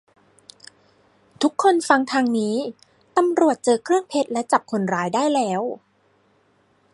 [1.41, 2.55] ทุกคนฟังทางนี้
[3.17, 5.61] ตำรวจเจอเครื่องเพชรและจับคนร้ายได้แล้ว